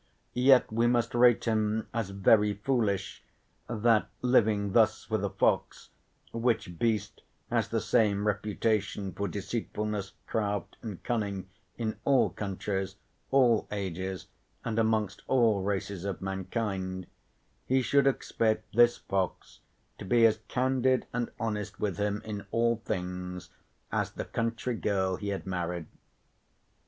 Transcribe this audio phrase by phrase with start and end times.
[0.33, 3.23] Yet we must rate him as very foolish,
[3.69, 5.91] that living thus with a fox,
[6.33, 12.95] which beast has the same reputation for deceitfulness, craft and cunning, in all countries,
[13.29, 14.25] all ages,
[14.65, 17.05] and amongst all races of mankind,
[17.67, 19.59] he should expect this fox
[19.99, 23.51] to be as candid and honest with him in all things
[23.91, 25.85] as the country girl he had married.